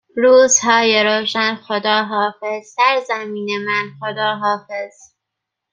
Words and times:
روزهای 0.15 1.03
روشن 1.03 1.55
خداحافظ 1.55 2.67
سرزمین 2.75 3.65
من 3.65 3.83
خداحافظ 3.99 4.93